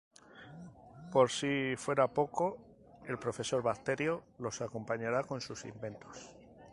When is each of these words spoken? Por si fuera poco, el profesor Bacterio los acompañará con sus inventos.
Por 1.13 1.27
si 1.37 1.75
fuera 1.83 2.11
poco, 2.19 2.57
el 3.05 3.19
profesor 3.19 3.61
Bacterio 3.61 4.23
los 4.39 4.59
acompañará 4.61 5.23
con 5.25 5.41
sus 5.41 5.63
inventos. 5.63 6.35